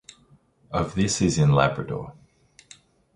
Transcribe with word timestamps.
Of 0.71 0.95
this 0.95 1.21
is 1.21 1.37
in 1.37 1.51
Labrador. 1.51 2.15